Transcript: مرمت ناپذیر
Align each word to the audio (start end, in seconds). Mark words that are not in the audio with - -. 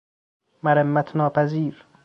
مرمت 0.63 1.15
ناپذیر 1.15 1.85